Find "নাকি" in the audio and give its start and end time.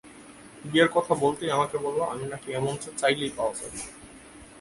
2.27-2.49